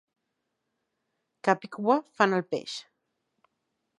[1.49, 2.79] Cap i cua fan el peix.